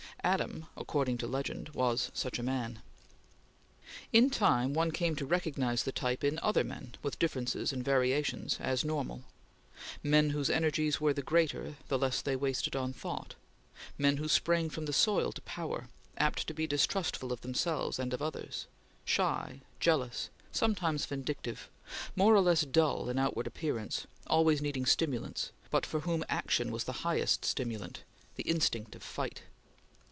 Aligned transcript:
Adam, 0.23 0.67
according 0.77 1.17
to 1.17 1.25
legend, 1.25 1.69
was 1.69 2.11
such 2.13 2.37
a 2.37 2.43
man. 2.43 2.83
In 4.13 4.29
time 4.29 4.71
one 4.71 4.91
came 4.91 5.15
to 5.15 5.25
recognize 5.25 5.81
the 5.81 5.91
type 5.91 6.23
in 6.23 6.37
other 6.43 6.63
men, 6.63 6.93
with 7.01 7.17
differences 7.17 7.73
and 7.73 7.83
variations, 7.83 8.57
as 8.59 8.85
normal; 8.85 9.23
men 10.03 10.29
whose 10.29 10.47
energies 10.47 11.01
were 11.01 11.11
the 11.11 11.23
greater, 11.23 11.75
the 11.87 11.97
less 11.97 12.21
they 12.21 12.35
wasted 12.35 12.75
on 12.75 12.93
thought; 12.93 13.33
men 13.97 14.17
who 14.17 14.27
sprang 14.27 14.69
from 14.69 14.85
the 14.85 14.93
soil 14.93 15.31
to 15.31 15.41
power; 15.41 15.89
apt 16.19 16.45
to 16.45 16.53
be 16.53 16.67
distrustful 16.67 17.33
of 17.33 17.41
themselves 17.41 17.97
and 17.97 18.13
of 18.13 18.21
others; 18.21 18.67
shy; 19.05 19.61
jealous; 19.79 20.29
sometimes 20.51 21.03
vindictive; 21.07 21.67
more 22.15 22.35
or 22.35 22.41
less 22.41 22.61
dull 22.61 23.09
in 23.09 23.17
outward 23.17 23.47
appearance; 23.47 24.05
always 24.27 24.61
needing 24.61 24.85
stimulants, 24.85 25.51
but 25.71 25.83
for 25.83 26.01
whom 26.01 26.23
action 26.29 26.71
was 26.71 26.83
the 26.83 27.01
highest 27.07 27.43
stimulant 27.43 28.03
the 28.35 28.43
instinct 28.43 28.93
of 28.93 29.01
fight. 29.01 29.41